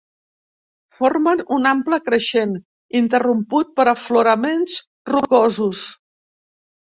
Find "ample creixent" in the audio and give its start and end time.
1.71-2.55